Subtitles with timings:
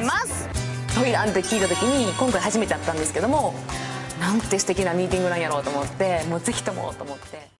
[0.00, 0.48] ます
[0.98, 3.54] トイランって聞いた時に今回初めて会ったんですけども
[4.20, 7.46] なんて素敵なミーティングなんやろうと思ってもうぜひともと思って。